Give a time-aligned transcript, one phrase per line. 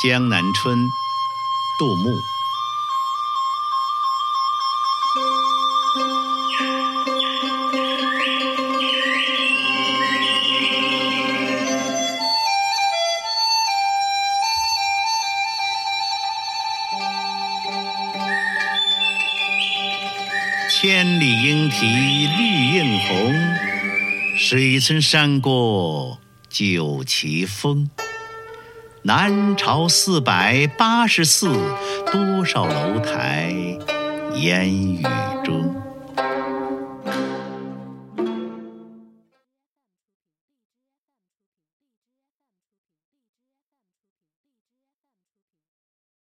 [0.00, 0.88] 江南春，
[1.76, 2.10] 杜牧。
[20.70, 21.86] 千里莺啼
[22.36, 23.34] 绿映红，
[24.36, 27.90] 水村山郭酒旗风。
[29.02, 31.52] 南朝四百八十寺，
[32.12, 33.54] 多少楼台
[34.34, 35.02] 烟雨。